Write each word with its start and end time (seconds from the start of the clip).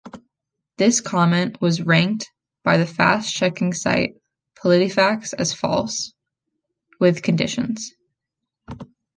This 0.77 0.99
comment 0.99 1.61
was 1.61 1.79
ranked 1.83 2.31
by 2.63 2.83
fact-checking 2.83 3.73
site 3.73 4.15
PolitiFact 4.55 5.35
as 5.37 5.53
false, 5.53 6.11
with 6.99 7.21
conditions. 7.21 7.93